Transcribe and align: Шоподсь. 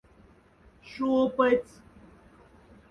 Шоподсь. 0.91 1.75